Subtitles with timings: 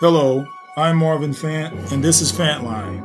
[0.00, 3.00] Hello, I'm Marvin Fant, and this is Fantline,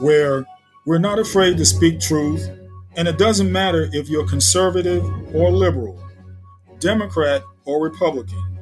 [0.00, 0.44] where
[0.84, 2.50] we're not afraid to speak truth,
[2.96, 6.02] and it doesn't matter if you're conservative or liberal,
[6.80, 8.58] Democrat or Republican,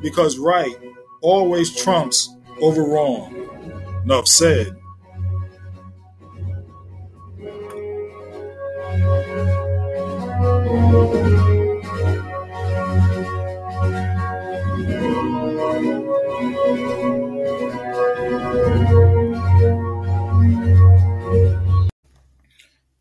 [0.00, 0.74] because right
[1.20, 3.34] always trumps over wrong.
[4.04, 4.74] Enough said.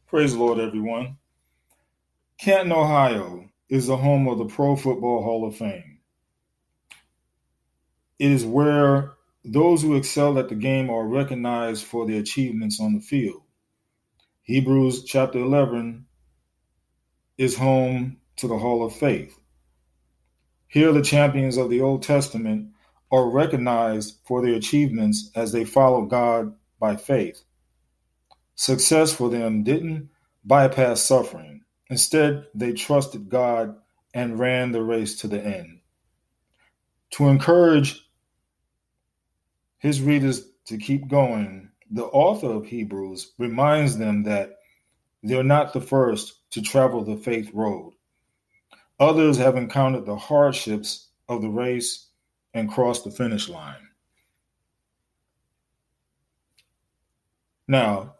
[0.07, 1.17] Praise the Lord, everyone.
[2.39, 5.99] Canton, Ohio is the home of the Pro Football Hall of Fame.
[8.17, 12.93] It is where those who excel at the game are recognized for their achievements on
[12.93, 13.41] the field.
[14.43, 16.05] Hebrews chapter 11
[17.37, 19.37] is home to the Hall of Faith.
[20.69, 22.69] Here, the champions of the Old Testament
[23.11, 27.43] are recognized for their achievements as they follow God by faith.
[28.57, 30.09] Success for them didn't
[30.43, 31.61] bypass suffering.
[31.91, 33.75] Instead, they trusted God
[34.15, 35.79] and ran the race to the end.
[37.11, 38.09] To encourage
[39.77, 44.55] his readers to keep going, the author of Hebrews reminds them that
[45.21, 47.93] they're not the first to travel the faith road.
[48.99, 52.07] Others have encountered the hardships of the race
[52.55, 53.87] and crossed the finish line.
[57.67, 58.15] Now,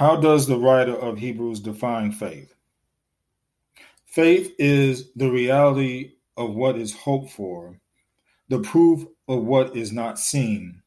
[0.00, 2.54] how does the writer of Hebrews define faith?
[4.06, 7.78] Faith is the reality of what is hoped for,
[8.48, 10.80] the proof of what is not seen.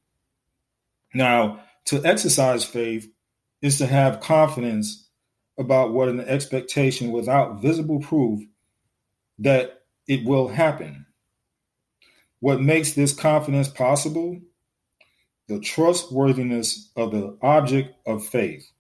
[1.14, 3.08] Now, to exercise faith
[3.62, 5.08] is to have confidence
[5.60, 8.40] about what an expectation without visible proof
[9.38, 11.06] that it will happen.
[12.40, 14.42] What makes this confidence possible?
[15.50, 18.72] The trustworthiness of the object of faith.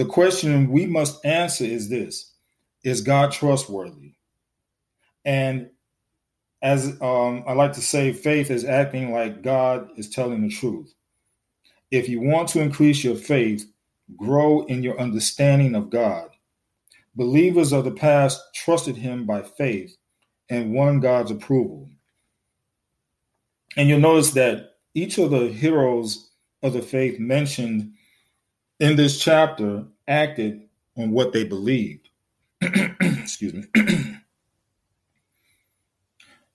[0.00, 2.32] The question we must answer is this
[2.84, 4.14] Is God trustworthy?
[5.26, 5.68] And
[6.62, 10.94] as um, I like to say, faith is acting like God is telling the truth.
[11.90, 13.66] If you want to increase your faith,
[14.16, 16.30] grow in your understanding of God.
[17.14, 19.94] Believers of the past trusted Him by faith
[20.48, 21.90] and won God's approval.
[23.76, 26.30] And you'll notice that each of the heroes
[26.62, 27.92] of the faith mentioned
[28.80, 30.62] in this chapter acted
[30.96, 32.08] on what they believed.
[32.62, 33.64] Excuse me.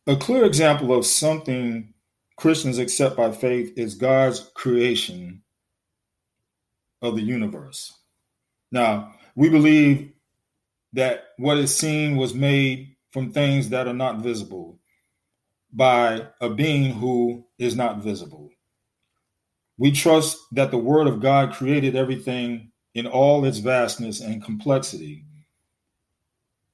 [0.07, 1.93] A clear example of something
[2.37, 5.41] Christians accept by faith is God's creation
[7.01, 7.93] of the universe.
[8.71, 10.11] Now, we believe
[10.93, 14.79] that what is seen was made from things that are not visible
[15.73, 18.49] by a being who is not visible.
[19.77, 25.25] We trust that the Word of God created everything in all its vastness and complexity.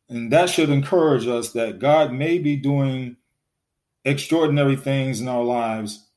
[0.09, 3.15] And that should encourage us that God may be doing
[4.05, 6.07] extraordinary things in our lives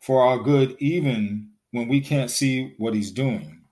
[0.00, 3.62] for our good, even when we can't see what He's doing.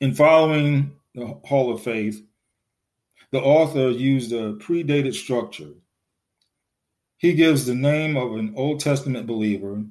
[0.00, 2.24] In following the Hall of Faith,
[3.30, 5.74] the author used a predated structure
[7.22, 9.84] he gives the name of an Old Testament believer,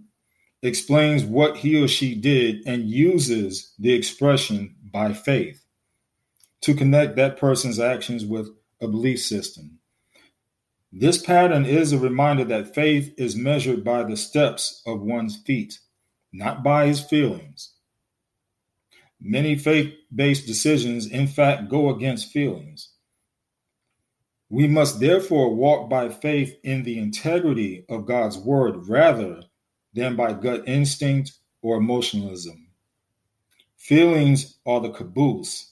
[0.61, 5.63] explains what he or she did, and uses the expression by faith
[6.59, 8.49] to connect that person's actions with
[8.81, 9.79] a belief system.
[10.91, 15.79] This pattern is a reminder that faith is measured by the steps of one's feet,
[16.33, 17.75] not by his feelings.
[19.21, 22.90] Many faith based decisions, in fact, go against feelings.
[24.51, 29.43] We must therefore walk by faith in the integrity of God's word rather
[29.93, 31.31] than by gut instinct
[31.61, 32.67] or emotionalism.
[33.77, 35.71] Feelings are the caboose,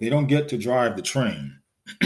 [0.00, 1.60] they don't get to drive the train.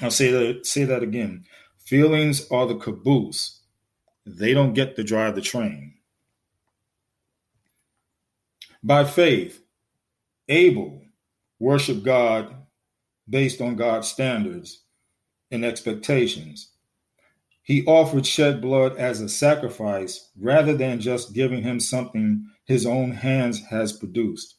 [0.00, 1.44] I'll say that, say that again.
[1.84, 3.60] Feelings are the caboose,
[4.24, 5.96] they don't get to drive the train.
[8.82, 9.62] By faith,
[10.48, 11.02] Abel
[11.58, 12.56] worshiped God
[13.30, 14.82] based on God's standards
[15.50, 16.72] and expectations.
[17.62, 23.12] He offered shed blood as a sacrifice rather than just giving him something his own
[23.12, 24.56] hands has produced.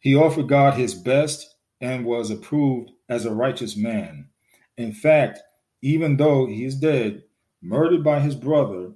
[0.00, 4.28] He offered God his best and was approved as a righteous man.
[4.76, 5.40] In fact,
[5.82, 7.24] even though he is dead,
[7.60, 8.92] murdered by his brother,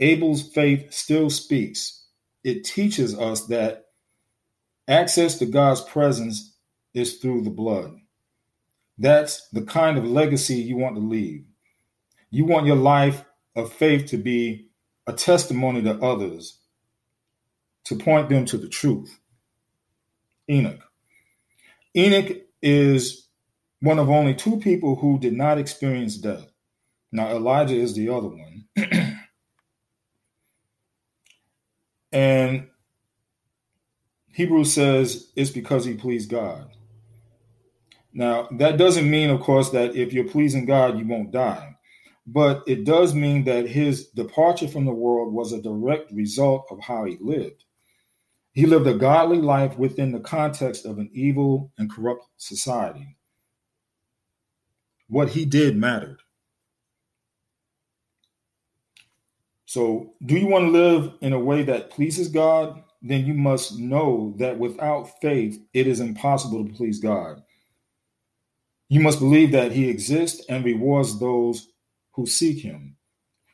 [0.00, 2.04] Abel's faith still speaks.
[2.42, 3.86] It teaches us that
[4.88, 6.55] access to God's presence
[6.96, 7.96] is through the blood.
[8.98, 11.44] That's the kind of legacy you want to leave.
[12.30, 14.68] You want your life of faith to be
[15.06, 16.58] a testimony to others,
[17.84, 19.20] to point them to the truth.
[20.50, 20.80] Enoch.
[21.94, 23.28] Enoch is
[23.80, 26.46] one of only two people who did not experience death.
[27.12, 28.64] Now, Elijah is the other one.
[32.12, 32.68] and
[34.32, 36.70] Hebrews says it's because he pleased God.
[38.16, 41.76] Now, that doesn't mean, of course, that if you're pleasing God, you won't die.
[42.26, 46.80] But it does mean that his departure from the world was a direct result of
[46.80, 47.64] how he lived.
[48.54, 53.18] He lived a godly life within the context of an evil and corrupt society.
[55.08, 56.22] What he did mattered.
[59.66, 62.82] So, do you want to live in a way that pleases God?
[63.02, 67.42] Then you must know that without faith, it is impossible to please God.
[68.88, 71.68] You must believe that He exists and rewards those
[72.12, 72.96] who seek Him.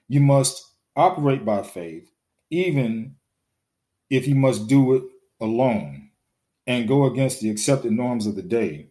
[0.08, 0.62] You must
[0.96, 2.10] operate by faith,
[2.50, 3.16] even
[4.10, 5.04] if you must do it
[5.40, 6.10] alone
[6.66, 8.88] and go against the accepted norms of the day.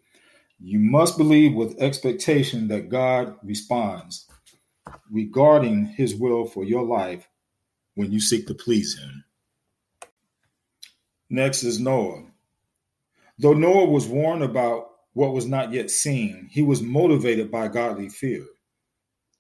[0.60, 4.28] You must believe with expectation that God responds
[5.12, 7.28] regarding his will for your life
[7.96, 9.24] when you seek to please him.
[11.30, 12.26] Next is Noah.
[13.40, 18.10] Though Noah was warned about what was not yet seen, he was motivated by godly
[18.10, 18.46] fear.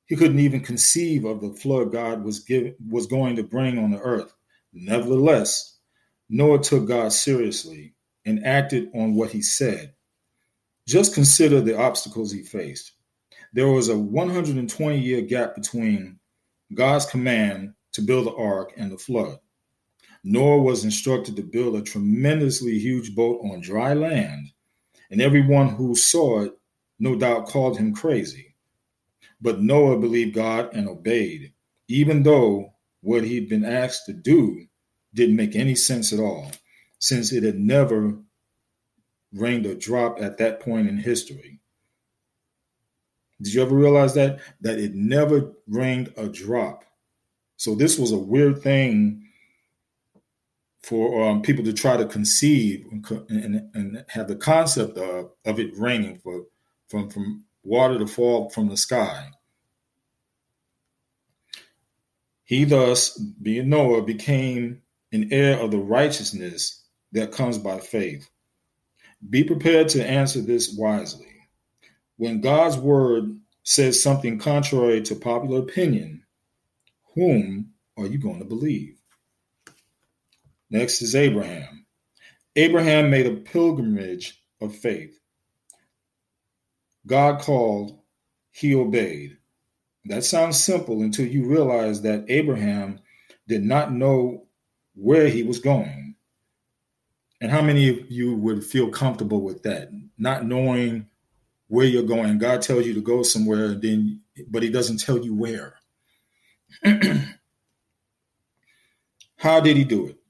[0.05, 3.91] He couldn't even conceive of the flood God was, give, was going to bring on
[3.91, 4.33] the earth.
[4.73, 5.77] Nevertheless,
[6.29, 7.93] Noah took God seriously
[8.25, 9.93] and acted on what he said.
[10.87, 12.93] Just consider the obstacles he faced
[13.53, 16.19] there was a 120 year gap between
[16.73, 19.39] God's command to build the ark and the flood.
[20.23, 24.47] Noah was instructed to build a tremendously huge boat on dry land,
[25.11, 26.53] and everyone who saw it
[26.99, 28.55] no doubt called him crazy.
[29.41, 31.53] But Noah believed God and obeyed,
[31.87, 34.65] even though what he'd been asked to do
[35.13, 36.51] didn't make any sense at all,
[36.99, 38.17] since it had never
[39.33, 41.59] rained a drop at that point in history.
[43.41, 44.39] Did you ever realize that?
[44.61, 46.85] That it never rained a drop.
[47.57, 49.27] So this was a weird thing
[50.83, 55.59] for um, people to try to conceive and, and, and, have the concept of, of
[55.59, 56.45] it raining for
[56.87, 59.29] from from water to fall from the sky.
[62.43, 64.81] He thus, being Noah, became
[65.13, 68.29] an heir of the righteousness that comes by faith.
[69.29, 71.27] Be prepared to answer this wisely
[72.17, 76.23] when God's word says something contrary to popular opinion,
[77.15, 79.00] whom are you going to believe?
[80.71, 81.85] Next is Abraham.
[82.55, 85.19] Abraham made a pilgrimage of faith.
[87.05, 87.99] God called,
[88.51, 89.37] he obeyed.
[90.05, 92.99] That sounds simple until you realize that Abraham
[93.47, 94.47] did not know
[94.95, 96.15] where he was going.
[97.41, 99.89] And how many of you would feel comfortable with that?
[100.17, 101.07] Not knowing
[101.67, 102.37] where you're going.
[102.37, 105.75] God tells you to go somewhere, then but he doesn't tell you where.
[109.37, 110.20] how did he do it?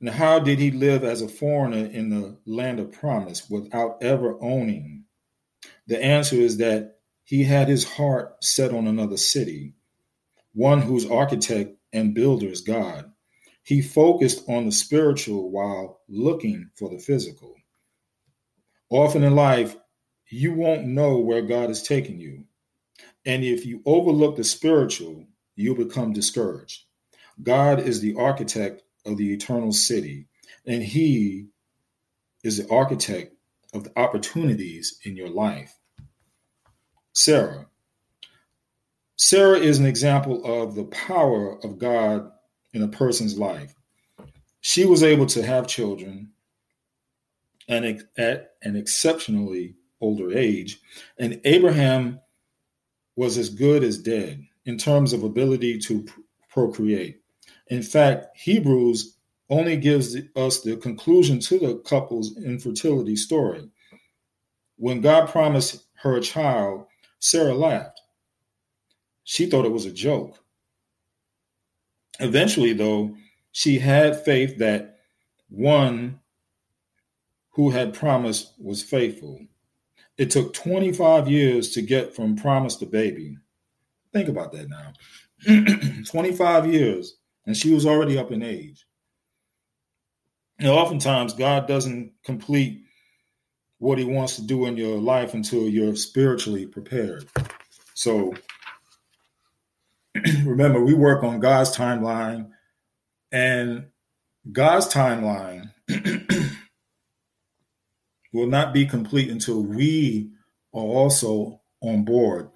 [0.00, 4.42] And how did he live as a foreigner in the land of promise without ever
[4.42, 5.04] owning?
[5.86, 9.74] The answer is that he had his heart set on another city,
[10.54, 13.12] one whose architect and builder is God.
[13.62, 17.54] He focused on the spiritual while looking for the physical.
[18.88, 19.76] Often in life,
[20.28, 22.44] you won't know where God is taking you.
[23.26, 26.84] And if you overlook the spiritual, you'll become discouraged.
[27.42, 30.26] God is the architect of the eternal city,
[30.66, 31.46] and He
[32.42, 33.34] is the architect
[33.74, 35.76] of the opportunities in your life.
[37.12, 37.66] Sarah.
[39.16, 42.30] Sarah is an example of the power of God
[42.72, 43.74] in a person's life.
[44.62, 46.30] She was able to have children
[47.68, 50.80] and at an exceptionally older age.
[51.18, 52.20] And Abraham
[53.16, 56.06] was as good as dead in terms of ability to
[56.48, 57.19] procreate.
[57.70, 59.16] In fact, Hebrews
[59.48, 63.68] only gives us the conclusion to the couple's infertility story.
[64.76, 66.86] When God promised her a child,
[67.20, 68.00] Sarah laughed.
[69.24, 70.38] She thought it was a joke.
[72.18, 73.14] Eventually, though,
[73.52, 74.98] she had faith that
[75.48, 76.20] one
[77.50, 79.40] who had promised was faithful.
[80.18, 83.36] It took 25 years to get from promise to baby.
[84.12, 84.92] Think about that now.
[86.04, 87.16] 25 years,
[87.50, 88.86] and she was already up in age.
[90.60, 92.84] And oftentimes, God doesn't complete
[93.78, 97.26] what he wants to do in your life until you're spiritually prepared.
[97.94, 98.34] So
[100.44, 102.50] remember, we work on God's timeline,
[103.32, 103.86] and
[104.52, 105.72] God's timeline
[108.32, 110.30] will not be complete until we
[110.72, 112.48] are also on board.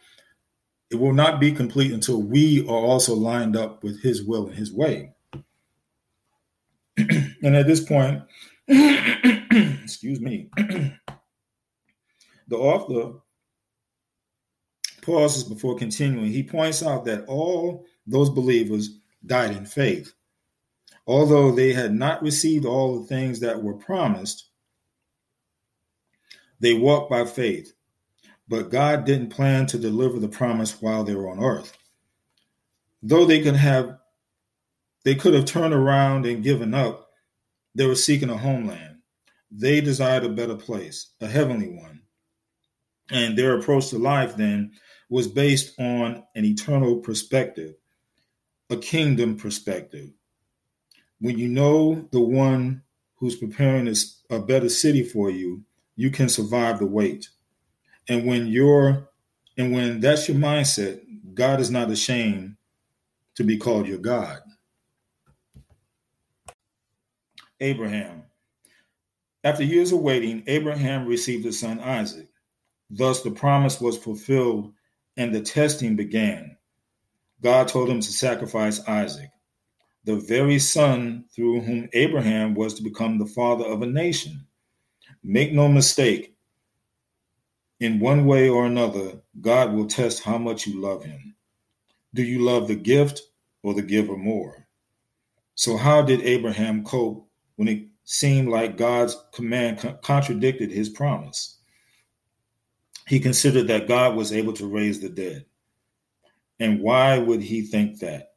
[0.95, 4.55] It will not be complete until we are also lined up with His will and
[4.55, 5.11] His way.
[6.97, 8.23] and at this point,
[8.69, 10.51] excuse me,
[12.47, 13.19] the author
[15.03, 16.27] pauses before continuing.
[16.27, 20.15] He points out that all those believers died in faith.
[21.09, 24.49] Although they had not received all the things that were promised,
[26.61, 27.74] they walked by faith.
[28.49, 31.77] But God didn't plan to deliver the promise while they were on earth.
[33.03, 33.99] Though they could have
[35.05, 37.11] they could have turned around and given up,
[37.75, 38.99] they were seeking a homeland.
[39.51, 42.01] They desired a better place, a heavenly one.
[43.11, 44.73] And their approach to life then
[45.11, 47.75] was based on an eternal perspective,
[48.71, 50.11] a kingdom perspective.
[51.21, 52.83] When you know the one
[53.17, 53.95] who's preparing
[54.31, 55.63] a better city for you,
[55.97, 57.29] you can survive the wait.
[58.09, 59.09] And when you're
[59.57, 61.01] and when that's your mindset,
[61.35, 62.57] God is not ashamed
[63.37, 64.41] to be called your God.
[67.61, 68.25] Abraham.
[69.45, 72.29] After years of waiting, Abraham received his son Isaac.
[72.91, 74.73] Thus, the promise was fulfilled
[75.17, 76.57] and the testing began.
[77.43, 79.31] God told him to sacrifice Isaac,
[80.05, 84.47] the very son through whom Abraham was to become the father of a nation.
[85.23, 86.34] Make no mistake,
[87.81, 91.35] in one way or another, God will test how much you love him.
[92.15, 93.23] Do you love the gift
[93.63, 94.69] or the giver more?
[95.55, 101.59] So, how did Abraham cope when it seemed like God's command contradicted his promise?
[103.07, 105.45] He considered that God was able to raise the dead.
[106.59, 108.35] And why would he think that?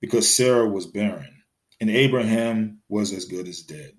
[0.00, 1.42] Because Sarah was barren
[1.80, 3.92] and Abraham was as good as dead.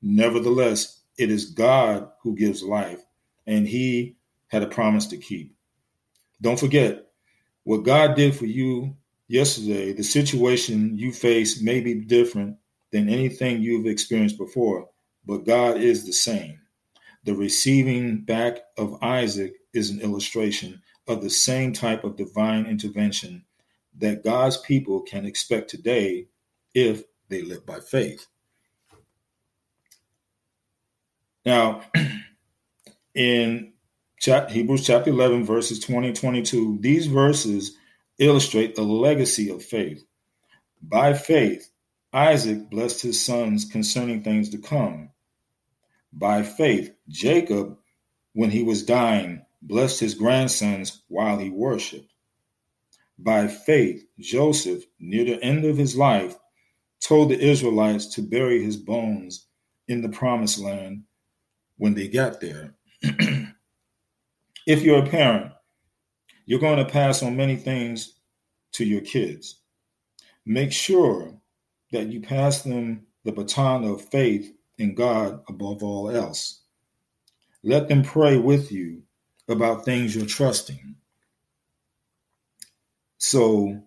[0.00, 3.00] Nevertheless, it is God who gives life,
[3.46, 4.16] and he
[4.48, 5.54] had a promise to keep.
[6.40, 7.06] Don't forget,
[7.64, 8.96] what God did for you
[9.28, 12.56] yesterday, the situation you face may be different
[12.90, 14.88] than anything you've experienced before,
[15.24, 16.60] but God is the same.
[17.24, 23.44] The receiving back of Isaac is an illustration of the same type of divine intervention
[23.98, 26.26] that God's people can expect today
[26.74, 28.26] if they live by faith.
[31.44, 31.82] Now,
[33.14, 33.72] in
[34.24, 37.76] Hebrews chapter 11, verses 20 and 22, these verses
[38.18, 40.04] illustrate the legacy of faith.
[40.80, 41.70] By faith,
[42.12, 45.10] Isaac blessed his sons concerning things to come.
[46.12, 47.78] By faith, Jacob,
[48.34, 52.12] when he was dying, blessed his grandsons while he worshiped.
[53.18, 56.36] By faith, Joseph, near the end of his life,
[57.00, 59.46] told the Israelites to bury his bones
[59.88, 61.04] in the promised land
[61.76, 62.74] when they got there.
[64.66, 65.52] if you're a parent,
[66.46, 68.14] you're going to pass on many things
[68.72, 69.60] to your kids.
[70.44, 71.34] Make sure
[71.92, 76.62] that you pass them the baton of faith in God above all else.
[77.62, 79.02] Let them pray with you
[79.48, 80.96] about things you're trusting
[83.18, 83.82] so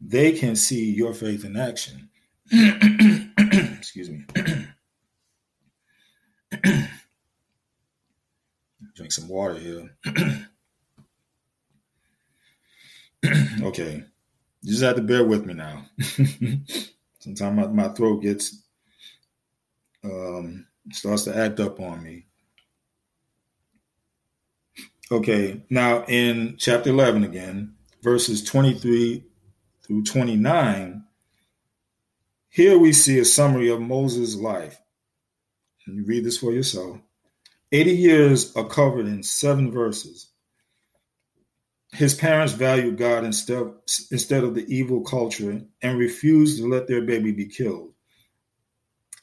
[0.00, 2.10] they can see your faith in action.
[3.78, 4.24] Excuse me.
[8.94, 9.96] Drink some water here.
[13.62, 14.04] okay.
[14.62, 15.86] You just have to bear with me now.
[17.18, 18.62] Sometimes my, my throat gets
[20.04, 22.26] um, starts to act up on me.
[25.10, 29.24] Okay, now in chapter 11 again, verses 23
[29.82, 31.04] through 29,
[32.48, 34.80] here we see a summary of Moses' life.
[35.86, 36.98] And you read this for yourself.
[37.74, 40.28] 80 years are covered in seven verses.
[41.92, 43.66] His parents valued God instead,
[44.12, 47.92] instead of the evil culture and refused to let their baby be killed.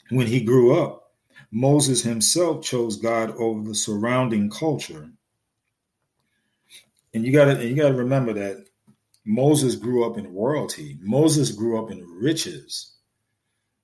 [0.10, 1.14] When he grew up,
[1.52, 5.10] Moses himself chose God over the surrounding culture.
[7.14, 8.66] And you gotta and you gotta remember that
[9.26, 10.98] Moses grew up in royalty.
[11.02, 12.98] Moses grew up in riches.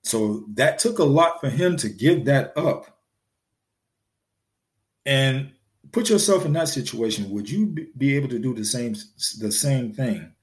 [0.03, 2.96] So that took a lot for him to give that up.
[5.07, 5.53] And
[5.93, 7.31] put yourself in that situation.
[7.31, 8.93] Would you be able to do the same
[9.39, 10.33] the same thing?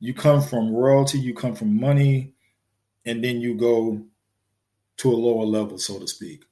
[0.00, 2.34] You come from royalty, you come from money,
[3.06, 4.04] and then you go
[4.98, 6.44] to a lower level, so to speak.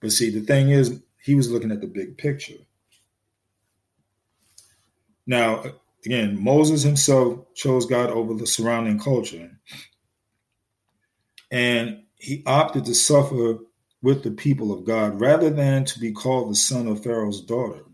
[0.00, 2.58] But see, the thing is, he was looking at the big picture.
[5.26, 5.64] Now,
[6.04, 9.50] again, Moses himself chose God over the surrounding culture.
[11.50, 13.58] And he opted to suffer
[14.02, 17.84] with the people of God rather than to be called the son of Pharaoh's daughter.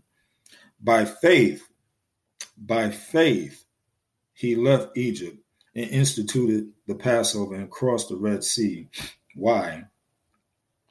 [0.81, 1.67] By faith,
[2.57, 3.65] by faith,
[4.33, 5.37] he left Egypt
[5.75, 8.89] and instituted the Passover and crossed the Red Sea.
[9.35, 9.83] Why?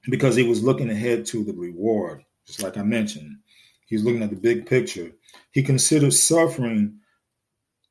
[0.08, 3.38] Because he was looking ahead to the reward, just like I mentioned.
[3.86, 5.10] He's looking at the big picture.
[5.50, 6.98] He considered suffering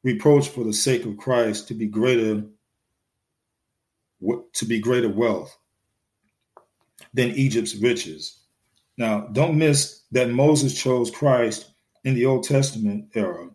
[0.04, 2.44] reproach for the sake of Christ to be greater
[4.54, 5.56] to be greater wealth
[7.18, 8.42] than Egypt's riches.
[8.96, 13.50] Now, don't miss that Moses chose Christ in the Old Testament era,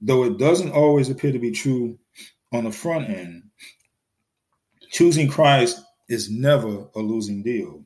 [0.00, 1.96] though it doesn't always appear to be true
[2.52, 3.44] on the front end.
[4.90, 7.84] Choosing Christ is never a losing deal.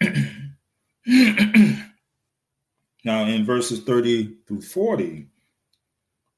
[3.04, 5.26] now, in verses 30 through 40,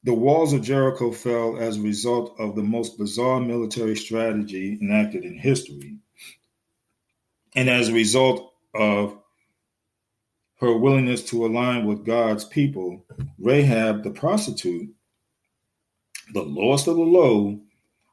[0.05, 5.26] the walls of Jericho fell as a result of the most bizarre military strategy enacted
[5.26, 5.99] in history.
[7.55, 9.19] And as a result of
[10.61, 13.05] her willingness to align with God's people,
[13.38, 14.93] Rahab the prostitute,
[16.35, 17.61] the lowest of the low,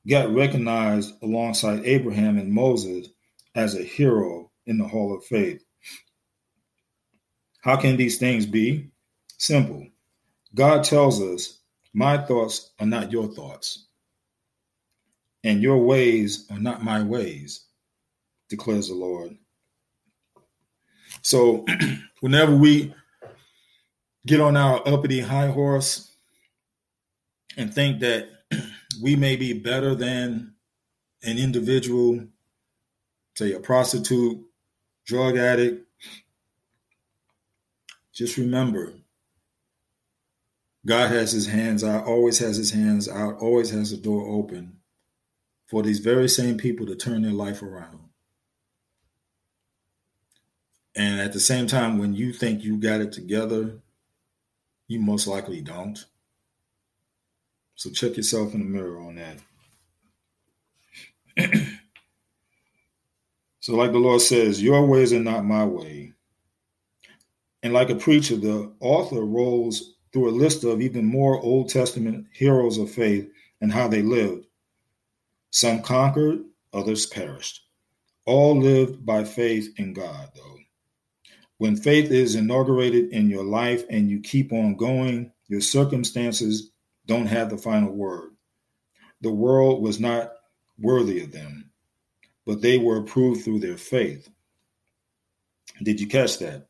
[0.07, 3.07] got recognized alongside Abraham and Moses
[3.55, 5.63] as a hero in the Hall of Faith.
[7.61, 8.89] How can these things be?
[9.37, 9.87] Simple.
[10.53, 11.59] God tells us,
[11.93, 13.87] My thoughts are not your thoughts,
[15.43, 17.65] and your ways are not my ways
[18.49, 19.37] declares the Lord.
[21.21, 21.65] So
[22.19, 22.93] whenever we
[24.25, 26.15] get on our uppity high horse
[27.57, 28.27] and think that
[29.01, 30.53] we may be better than
[31.23, 32.25] an individual,
[33.35, 34.39] say a prostitute,
[35.05, 35.87] drug addict,
[38.13, 38.93] just remember
[40.85, 44.77] God has his hands out, always has his hands out, always has the door open
[45.67, 47.99] for these very same people to turn their life around.
[50.95, 53.79] And at the same time, when you think you got it together,
[54.87, 56.05] you most likely don't.
[57.75, 59.37] So check yourself in the mirror on that.
[63.59, 66.13] so, like the Lord says, your ways are not my way.
[67.63, 72.27] And like a preacher, the author rolls through a list of even more Old Testament
[72.31, 73.29] heroes of faith
[73.59, 74.45] and how they lived.
[75.51, 76.39] Some conquered,
[76.73, 77.63] others perished.
[78.25, 80.54] All lived by faith in God, though.
[81.57, 86.71] When faith is inaugurated in your life and you keep on going, your circumstances
[87.05, 88.31] don't have the final word.
[89.21, 90.33] The world was not
[90.79, 91.71] worthy of them,
[92.45, 94.29] but they were approved through their faith.
[95.83, 96.67] Did you catch that?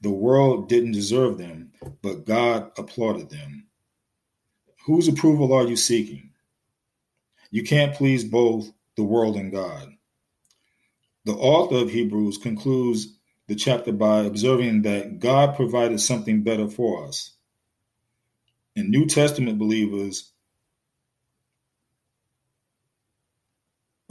[0.00, 3.66] The world didn't deserve them, but God applauded them.
[4.84, 6.30] Whose approval are you seeking?
[7.50, 9.88] You can't please both the world and God.
[11.24, 13.16] The author of Hebrews concludes
[13.46, 17.32] the chapter by observing that God provided something better for us.
[18.76, 20.32] And New Testament believers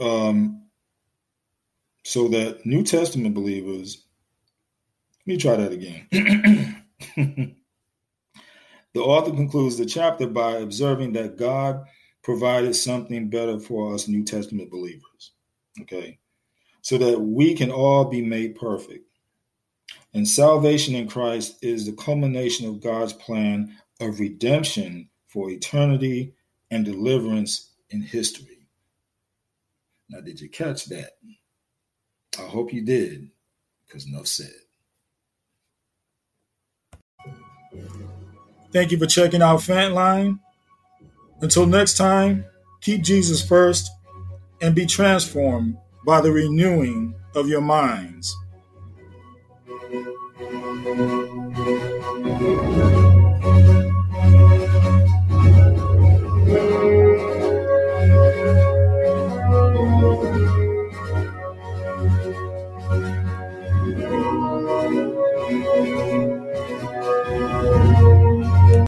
[0.00, 0.62] um,
[2.04, 4.04] so that New Testament believers,
[5.20, 6.06] let me try that again.
[8.92, 11.84] the author concludes the chapter by observing that God
[12.22, 15.32] provided something better for us New Testament believers.
[15.82, 16.18] Okay.
[16.82, 19.08] So that we can all be made perfect.
[20.14, 26.34] And salvation in Christ is the culmination of God's plan of redemption for eternity
[26.70, 28.68] and deliverance in history.
[30.08, 31.12] Now, did you catch that?
[32.38, 33.30] I hope you did,
[33.86, 34.52] because enough said.
[38.72, 40.38] Thank you for checking out Fantline.
[41.40, 42.44] Until next time,
[42.80, 43.90] keep Jesus first
[44.60, 48.34] and be transformed by the renewing of your minds.
[49.94, 50.08] Thank
[53.68, 53.73] you.